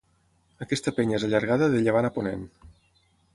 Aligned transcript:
Aquesta 0.65 0.93
penya 0.99 1.17
és 1.19 1.25
allargada 1.27 1.67
de 1.75 1.83
llevant 1.89 2.09
a 2.11 2.13
ponent. 2.17 2.49